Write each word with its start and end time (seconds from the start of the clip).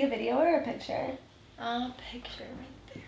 take 0.00 0.06
a 0.06 0.16
video 0.16 0.38
or 0.38 0.60
a 0.60 0.64
picture? 0.64 1.18
Uh, 1.58 1.90
picture 2.10 2.44
right 2.58 2.94
there. 2.94 3.02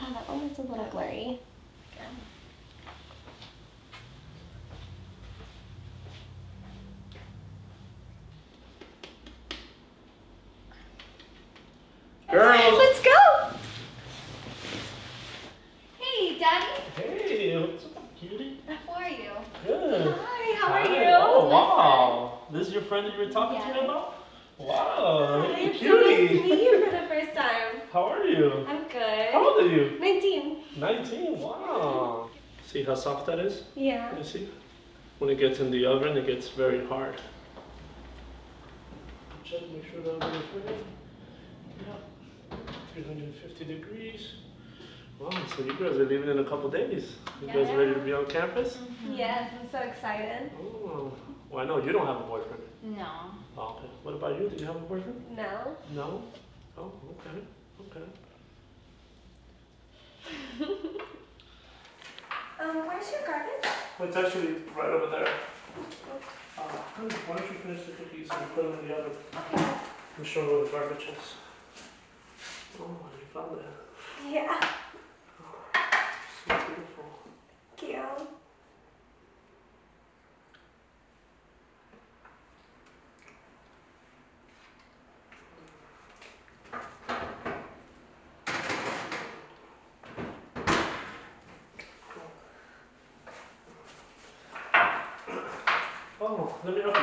Oh, 0.00 0.12
that 0.12 0.28
one 0.28 0.48
was 0.48 0.58
a 0.58 0.62
little 0.62 0.84
blurry. 0.86 1.40
Okay. 1.92 2.04
Girls! 12.30 12.78
Let's 12.78 13.00
go! 13.00 13.10
Hey, 15.98 16.38
Daddy. 16.38 16.66
Hey, 16.96 17.56
what's 17.58 17.84
up, 17.84 18.16
cutie? 18.18 18.60
How 18.66 18.94
are 18.94 19.08
you? 19.08 19.30
Good. 19.66 20.14
Hi, 20.20 20.56
how 20.56 20.72
are 20.72 20.80
Hi. 20.80 21.10
you? 21.10 21.27
Oh, 21.38 21.48
wow. 21.48 22.38
This 22.50 22.66
is 22.66 22.72
your 22.74 22.82
friend 22.82 23.06
that 23.06 23.16
you 23.16 23.24
were 23.24 23.30
talking 23.30 23.60
to 23.60 23.68
Yeah. 23.68 23.84
about? 23.84 24.14
Wow, 24.58 25.42
hey, 25.54 25.66
so 25.66 25.70
nice 25.70 25.78
to 25.78 25.78
cutie. 25.78 26.40
meet 26.42 26.60
you 26.64 26.84
for 26.84 26.90
the 26.90 27.06
first 27.06 27.32
time. 27.32 27.80
How 27.92 28.06
are 28.06 28.24
you? 28.24 28.66
I'm 28.66 28.88
good. 28.88 29.28
How 29.30 29.48
old 29.48 29.62
are 29.62 29.68
you? 29.68 29.96
19. 30.00 30.64
19. 30.76 31.38
Wow. 31.38 32.28
See 32.66 32.82
how 32.82 32.96
soft 32.96 33.24
that 33.26 33.38
is? 33.38 33.62
Yeah. 33.76 34.18
You 34.18 34.24
see? 34.24 34.48
When 35.20 35.30
it 35.30 35.38
gets 35.38 35.60
in 35.60 35.70
the 35.70 35.86
oven, 35.86 36.16
it 36.16 36.26
gets 36.26 36.48
very 36.48 36.84
hard. 36.86 37.20
Check, 39.44 39.60
make 39.72 39.84
sure 39.90 40.02
the 40.02 40.10
oven 40.10 40.34
is 40.34 40.44
ready. 40.54 40.78
Yeah. 41.86 42.56
350 42.94 43.64
degrees. 43.64 44.32
Wow, 45.18 45.30
so 45.56 45.62
you 45.64 45.72
guys 45.72 45.96
are 45.96 46.04
leaving 46.06 46.28
in 46.30 46.38
a 46.38 46.44
couple 46.44 46.70
days. 46.70 47.14
You 47.42 47.48
guys 47.48 47.74
ready 47.74 47.92
to 47.92 48.00
be 48.00 48.12
on 48.12 48.26
campus? 48.26 48.78
Yes, 49.10 49.50
I'm 49.60 49.68
so 49.70 49.78
excited. 49.78 50.50
Oh, 50.60 51.12
well, 51.50 51.64
I 51.64 51.66
know 51.66 51.82
you 51.84 51.90
don't 51.90 52.06
have 52.06 52.16
a 52.16 52.20
boyfriend. 52.20 52.62
No. 52.82 53.08
Oh, 53.56 53.76
okay. 53.78 53.88
What 54.04 54.14
about 54.14 54.40
you? 54.40 54.48
Do 54.48 54.56
you 54.56 54.66
have 54.66 54.76
a 54.76 54.80
boyfriend? 54.80 55.24
No. 55.36 55.76
No? 55.92 56.22
Oh, 56.76 56.92
okay. 57.18 57.42
Okay. 57.88 58.06
Um, 62.60 62.88
where's 62.88 63.08
your 63.12 63.20
garden? 63.24 63.54
Well, 63.98 64.08
it's 64.08 64.16
actually 64.16 64.56
right 64.76 64.88
over 64.88 65.06
there. 65.10 65.28
Uh, 66.58 66.62
why 67.26 67.36
don't 67.36 67.52
you 67.52 67.58
finish 67.58 67.86
the 67.86 67.92
cookies 67.92 68.28
and 68.28 68.54
put 68.54 68.64
them 68.64 68.80
in 68.80 68.88
the 68.88 68.94
oven? 68.96 69.12
Okay. 69.54 69.64
I'm 70.18 70.24
sure 70.24 70.44
where 70.44 70.64
the 70.64 70.70
garbage 70.70 71.04
is. 71.06 71.34
Oh, 72.80 72.96
you 73.16 73.26
found 73.32 73.58
it. 73.60 73.64
Yeah. 74.28 74.60
So 76.48 76.56
beautiful. 76.66 77.04
Cute. 77.76 78.28
Oh, 96.30 96.54
let 96.62 96.74
me 96.74 96.82
help 96.82 96.94
you. 96.94 97.02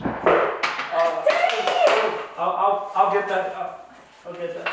Uh, 0.00 1.24
I'll, 2.38 2.52
I'll, 2.52 2.92
I'll 2.94 3.12
get 3.12 3.26
that. 3.26 3.56
I'll, 3.56 3.80
I'll 4.24 4.34
get 4.34 4.54
that. 4.54 4.68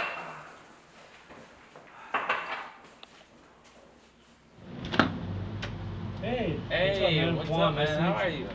Hey. 6.22 6.60
Hey, 6.70 7.32
what's 7.34 7.50
what's 7.50 7.50
up, 7.50 7.70
up, 7.70 7.76
man? 7.76 7.86
man? 7.88 7.88
Nice 7.88 7.96
to 7.96 8.02
How 8.04 8.14
are 8.14 8.30
you. 8.30 8.38
you? 8.38 8.44
You 8.44 8.48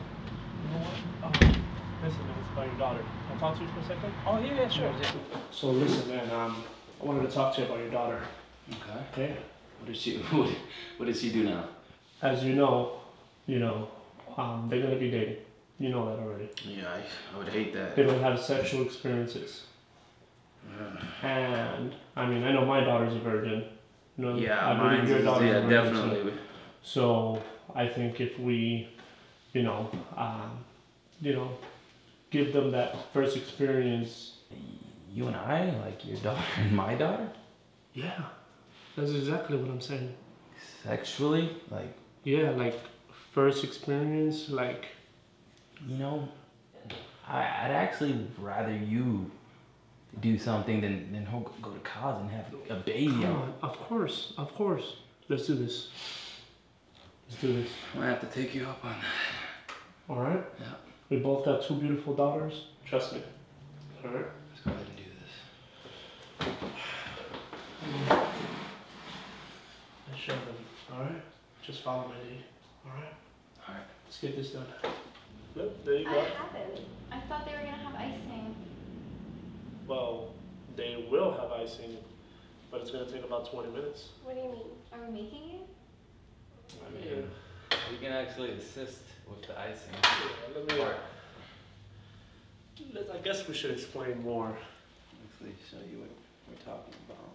know 0.71 0.79
what? 0.85 0.95
Oh, 1.25 1.33
listen, 2.05 2.27
man, 2.29 2.37
it's 2.39 2.51
about 2.53 2.67
your 2.67 2.79
daughter. 2.79 3.03
Can 3.27 3.37
I 3.37 3.41
talk 3.41 3.57
to 3.57 3.63
you 3.65 3.69
for 3.71 3.81
a 3.81 3.85
second? 3.87 4.13
Oh 4.25 4.39
yeah, 4.39 4.55
yeah, 4.55 4.69
sure. 4.69 4.95
So 5.51 5.71
listen, 5.71 6.09
man. 6.11 6.31
Um, 6.31 6.63
I 7.03 7.05
wanted 7.07 7.29
to 7.29 7.35
talk 7.35 7.57
to 7.57 7.63
you 7.63 7.67
about 7.67 7.81
your 7.81 7.91
daughter. 7.91 8.21
Okay. 8.71 9.01
Okay. 9.13 9.37
What 9.81 9.89
did 9.89 9.97
she? 9.97 10.19
What, 10.31 10.51
what 10.99 11.07
did 11.07 11.17
she 11.17 11.33
do 11.33 11.43
now? 11.43 11.65
As 12.25 12.43
you 12.43 12.55
know, 12.55 12.93
you 13.47 13.59
know, 13.61 13.87
um, 14.37 14.67
they're 14.69 14.83
gonna 14.83 14.97
be 14.97 15.11
dating. 15.11 15.37
You 15.79 15.91
know 15.91 16.07
that 16.09 16.23
already. 16.23 16.49
Yeah, 16.65 16.89
I, 16.89 17.03
I 17.35 17.39
would 17.39 17.49
hate 17.49 17.73
that. 17.75 17.95
They 17.95 18.03
don't 18.05 18.21
have 18.23 18.41
sexual 18.41 18.83
experiences. 18.83 19.65
And 21.23 21.95
I 22.17 22.27
mean, 22.27 22.43
I 22.45 22.53
know 22.53 22.65
my 22.65 22.81
daughter's 22.83 23.15
a 23.15 23.19
virgin. 23.19 23.65
You 24.17 24.25
know, 24.25 24.37
Yeah, 24.37 24.67
I 24.71 24.75
believe 24.75 24.99
mine's 24.99 25.09
your 25.11 25.19
is, 25.19 25.25
daughter's 25.25 25.51
yeah, 25.51 25.57
a 25.57 25.63
virgin. 25.63 25.93
too. 25.95 26.01
definitely. 26.01 26.33
So 26.83 27.43
I 27.75 27.87
think 27.87 28.21
if 28.21 28.39
we, 28.39 28.89
you 29.53 29.63
know, 29.63 29.91
um, 30.17 30.59
you 31.21 31.35
know, 31.35 31.51
give 32.31 32.53
them 32.53 32.71
that 32.73 32.97
first 33.13 33.37
experience. 33.37 34.31
You 35.13 35.27
and 35.29 35.37
I, 35.37 35.71
like 35.85 36.05
your 36.07 36.17
daughter 36.19 36.43
and 36.59 36.73
my 36.73 36.95
daughter, 36.97 37.29
Yeah, 37.93 38.21
that's 38.97 39.11
exactly 39.13 39.57
what 39.57 39.71
I'm 39.71 39.81
saying. 39.81 40.13
sexually, 40.83 41.51
like 41.71 41.95
Yeah, 42.25 42.51
like 42.51 42.79
first 43.33 43.65
experience, 43.65 44.49
like 44.49 44.87
you 45.87 45.99
know, 45.99 46.29
I, 47.29 47.39
I'd 47.41 47.71
actually 47.71 48.27
rather 48.39 48.75
you 48.75 49.31
do 50.21 50.39
something 50.39 50.81
than 50.81 51.13
than 51.13 51.27
ho- 51.27 51.51
go 51.61 51.71
to 51.73 51.81
college 51.81 52.23
and 52.23 52.31
have 52.31 52.47
a 52.71 52.77
baby. 52.83 53.09
come 53.09 53.25
on, 53.37 53.55
of 53.63 53.77
course, 53.79 54.33
of 54.39 54.55
course. 54.55 54.97
Let's 55.29 55.47
do 55.47 55.55
this. 55.55 55.89
Let's 57.29 57.41
do 57.41 57.53
this. 57.55 57.71
I'm 57.95 58.01
gonna 58.01 58.13
have 58.13 58.21
to 58.21 58.27
take 58.41 58.55
you 58.55 58.65
up 58.67 58.85
on 58.85 58.93
that. 58.93 59.75
All 60.09 60.21
right. 60.21 60.45
Yeah. 60.61 60.67
We 61.11 61.19
both 61.19 61.45
got 61.45 61.63
two 61.65 61.75
beautiful 61.75 62.15
daughters. 62.15 62.67
Trust 62.87 63.15
me. 63.15 63.23
All 64.05 64.11
right. 64.11 64.27
Let's 64.51 64.63
go 64.65 64.71
ahead 64.71 64.87
and 64.87 64.97
do 64.97 65.03
this. 65.21 65.33
Let's 70.09 70.21
show 70.21 70.33
them. 70.33 70.57
All 70.93 71.01
right. 71.01 71.23
Just 71.67 71.83
follow 71.83 72.09
my 72.09 72.15
lead. 72.29 72.45
All 72.85 72.93
right. 72.93 73.15
All 73.69 73.75
right. 73.75 73.85
Let's 74.05 74.19
get 74.21 74.37
this 74.37 74.51
done. 74.51 74.67
Yep. 75.57 75.85
There 75.85 75.95
you 75.99 76.09
I 76.09 76.13
go. 76.13 76.21
haven't. 76.21 76.81
I 77.11 77.21
thought 77.21 77.47
they 77.47 77.53
were 77.53 77.59
gonna 77.59 77.71
have 77.77 77.95
icing. 77.95 78.55
Well, 79.87 80.35
they 80.77 81.07
will 81.11 81.33
have 81.33 81.53
icing, 81.53 81.97
but 82.71 82.81
it's 82.81 82.91
gonna 82.91 83.11
take 83.11 83.25
about 83.25 83.51
20 83.51 83.71
minutes. 83.71 84.09
What 84.25 84.35
do 84.35 84.43
you 84.43 84.49
mean? 84.49 84.67
Are 84.93 84.99
we 85.07 85.23
making 85.23 85.51
it? 85.51 85.69
I 86.87 86.91
mean, 86.93 87.31
we 87.91 87.97
can 87.99 88.13
actually 88.13 88.51
assist 88.53 89.03
with 89.29 89.43
the 89.47 89.59
icing. 89.59 89.95
Yeah, 90.03 90.57
let 90.57 90.67
me. 90.67 90.75
Uh, 90.83 90.85
Part. 90.85 90.97
Let's, 92.93 93.11
I 93.11 93.19
guess 93.19 93.49
we 93.49 93.55
should 93.55 93.71
explain 93.71 94.23
more. 94.23 94.49
Actually, 95.33 95.55
show 95.71 95.79
you 95.91 95.99
what 96.01 96.11
we're 96.49 96.65
talking 96.65 96.95
about. 97.09 97.31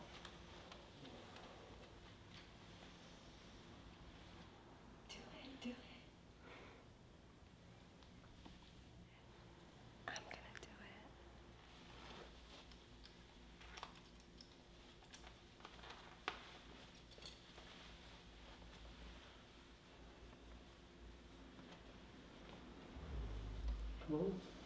Bom. 24.10 24.59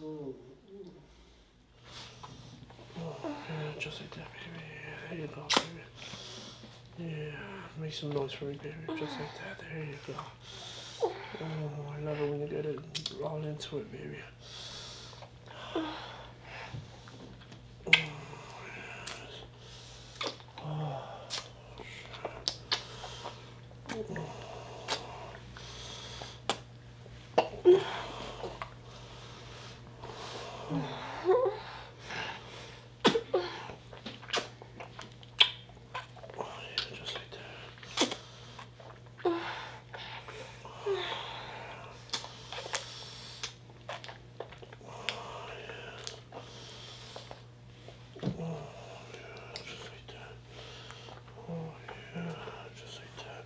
Oh, 0.00 0.34
just 3.78 4.00
like 4.00 4.10
that, 4.10 4.28
baby. 4.32 4.62
There 5.10 5.18
you 5.20 5.28
go, 5.34 5.42
baby. 5.56 5.82
Yeah, 6.98 7.30
make 7.80 7.92
some 7.94 8.12
noise 8.12 8.32
for 8.32 8.46
me, 8.46 8.58
baby. 8.62 8.98
Just 8.98 9.18
like 9.18 9.34
that. 9.38 9.58
There 9.60 9.84
you 9.84 9.98
go. 10.06 10.14
Oh, 11.02 11.12
I 11.96 12.00
love 12.00 12.20
it 12.20 12.28
when 12.28 12.40
you 12.40 12.46
get 12.48 12.66
it 12.66 12.78
all 13.22 13.42
into 13.44 13.78
it, 13.78 13.90
baby. 13.92 14.18
Just 36.90 37.14
like 37.14 37.30
that. 37.30 37.38
Just 49.64 49.84
like 49.84 50.06
that. 50.08 50.32
Oh 51.48 51.74
yeah, 52.14 52.32
just 52.76 52.96
like 53.00 53.14
that. 53.16 53.42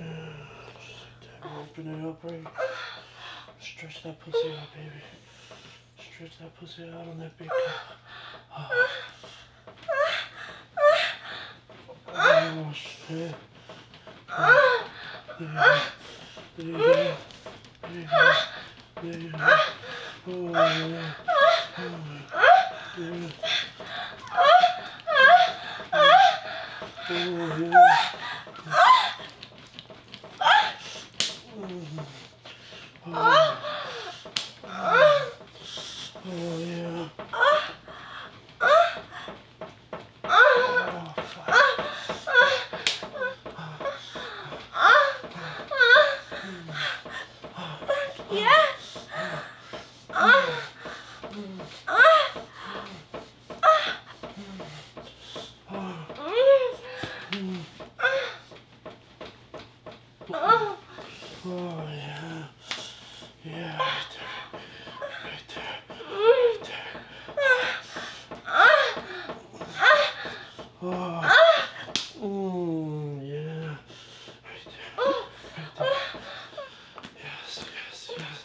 Yeah, 0.00 0.32
just 0.80 1.00
like 1.04 1.84
that. 1.84 2.03
Open 2.14 2.34
it. 2.34 2.42
Stretch 3.60 3.98
that 4.04 4.16
pussy 4.20 4.50
out, 4.52 4.68
baby. 4.72 5.02
Stretch 5.98 6.34
that 6.38 6.52
pussy 6.60 6.84
out 6.84 7.08
on 7.08 7.18
that 7.18 7.36
big 7.36 7.48
cock. 7.48 7.58
Oh 12.14 12.72
shit. 12.72 13.34
There 15.38 15.48
you 15.48 15.48
go. 15.56 15.70
There 16.56 16.66
you 16.66 16.72
go. 16.72 16.92
There 17.82 17.98
you 17.98 18.06
go. 18.06 18.22
There 19.02 19.18
you 19.18 19.30
go. 19.32 19.38
Oh 20.28 20.52
yeah. 20.52 21.14
Oh 21.78 21.90
yeah. 22.98 23.30
Oh 27.10 27.18
yeah. 27.18 27.72
Oh 36.26 36.58
yeah. 36.58 37.08
Oh 40.24 40.40
fuck. 41.44 41.78
Yes. 48.30 48.84
Oh 61.46 61.84
yeah. 61.90 62.48
Yeah, 63.44 63.76
right 63.76 64.08
there. 64.14 64.34
Right 65.22 65.48
there. 65.54 65.76
Right 66.00 66.62
there. 66.64 67.28
Oh. 70.82 71.20
Mm, 72.22 73.12
yeah. 73.28 73.76
Right 74.44 74.64
there. 74.64 74.90
Right 75.56 75.74
there. 75.78 76.00
Yes, 77.22 77.50
yes, 77.74 77.98
yes. 78.18 78.38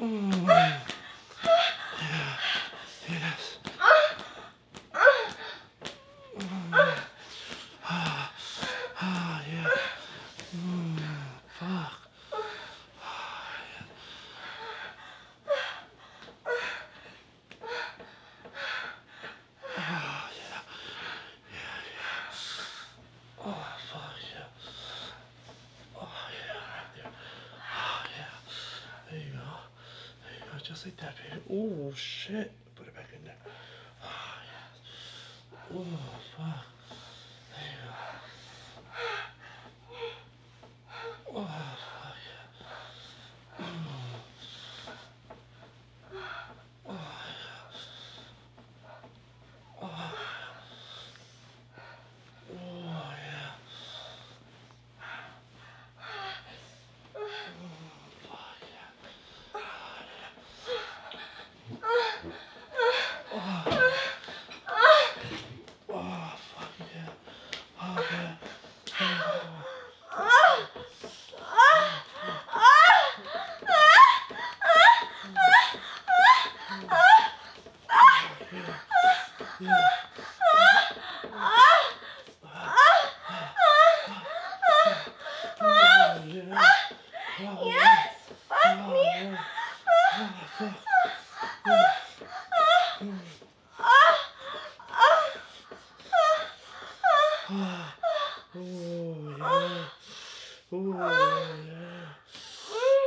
Mm. 0.00 0.46
Yeah. 2.02 2.32
Yes. 3.08 3.42
Ah, 7.84 8.32
ah, 9.00 9.42
yeah. 9.52 9.68
Mm, 10.56 10.98
fuck. 11.58 11.92
Ah, 19.76 20.30
yeah. 20.38 20.60
Yeah, 21.52 21.78
yeah. 21.92 22.24
Oh, 23.44 23.64
fuck, 23.90 24.16
yeah. 24.32 24.48
Oh, 25.96 26.16
yeah, 26.32 26.54
right 26.54 26.90
there. 26.96 27.12
Oh, 27.60 28.00
yeah. 28.16 28.34
There 29.10 29.20
you 29.20 29.32
go. 29.32 29.40
Go, 30.84 30.90
that, 31.00 31.14
baby. 31.16 31.40
Oh, 31.50 31.92
shit. 31.94 32.50
Put 32.74 32.86
it 32.88 32.94
back 32.94 33.08
in 33.16 33.24
there. 33.24 33.36
Oh, 34.02 34.06
yes. 34.50 34.78
Oh, 35.72 35.86
fuck. 36.36 36.66
There 37.52 37.70
you 37.70 37.76
go. 37.86 37.92
Oh, 41.38 41.46
fuck 41.46 42.16
yeah. 42.26 43.64
Mm. 43.64 43.86
Oh, 46.88 47.10
yeah. 47.28 47.60
Oh. 49.82 50.14
Oh, 52.52 53.10
yeah. 53.22 53.50
Mm, 57.14 57.20
fuck 58.28 58.60
yeah. 58.72 58.90
Oh, 65.88 66.32
fuck 66.54 66.72
yeah. 66.78 67.10
Oh, 67.80 67.98
yeah. 68.10 68.36
Oh. 69.74 70.68
Yeah. 78.52 78.62
Oh, 85.64 85.68
yeah. 86.26 86.66
Oh, 87.40 87.64
Yes. 87.64 88.08
Fuck 88.48 88.64
Oh, 88.64 88.66
me. 88.92 89.00
yeah. 89.04 89.36
Oh, 90.12 90.30
fuck. 90.58 90.76
Yeah. 91.66 91.92
Mm. 93.00 93.18
Ah. 93.78 94.14
Oh, 98.54 98.58
yeah. 99.38 99.86
Oh, 100.72 100.82
yeah. 100.82 100.96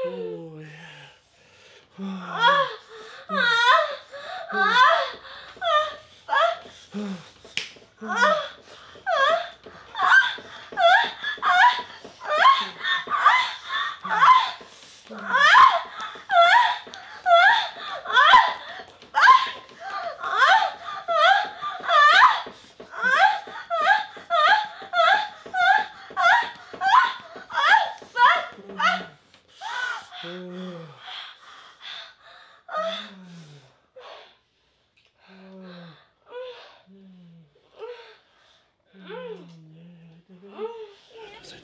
Oh, 0.06 0.60
yeah. 0.60 1.00
Oh, 2.00 2.02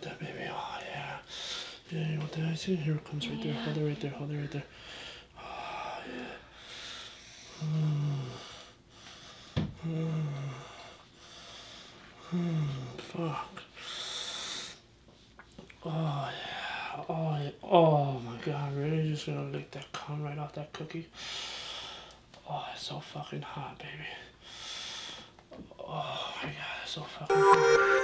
that, 0.01 0.19
baby. 0.19 0.49
Oh, 0.49 0.77
yeah. 0.91 1.17
Yeah, 1.91 2.11
you 2.11 2.19
want 2.19 2.31
that? 2.33 2.57
See, 2.57 2.75
here 2.75 2.95
it 2.95 3.05
comes 3.05 3.27
right 3.27 3.43
there. 3.43 3.53
Hold 3.53 3.77
it 3.77 3.85
right 3.85 3.99
there. 3.99 4.11
Hold 4.11 4.31
it 4.31 4.37
right 4.37 4.51
there. 4.51 4.63
Oh, 5.39 5.97
yeah. 6.07 6.35
Mm. 7.63 8.19
Mm. 9.87 10.23
Mm. 12.33 12.67
Fuck. 12.97 13.63
Oh, 15.85 16.29
yeah. 16.31 17.03
Oh, 17.09 17.37
yeah. 17.41 17.51
Oh, 17.63 18.19
my 18.19 18.37
God. 18.43 18.75
Really 18.75 19.10
just 19.21 19.37
gonna 19.37 19.51
lick 19.51 19.69
that 19.69 19.91
cum 19.93 20.23
right 20.23 20.39
off 20.39 20.53
that 20.53 20.73
cookie? 20.73 21.07
Oh, 22.49 22.65
it's 22.73 22.87
so 22.87 22.99
fucking 22.99 23.43
hot, 23.43 23.77
baby. 23.77 24.07
Oh, 25.79 26.33
my 26.41 26.49
God. 26.49 26.55
It's 26.81 26.91
so 26.93 27.01
fucking 27.01 27.35
hot. 27.37 28.00